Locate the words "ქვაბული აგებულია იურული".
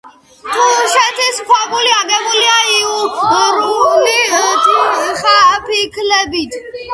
1.49-4.15